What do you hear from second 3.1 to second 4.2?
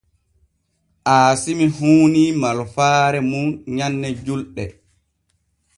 mum nyanne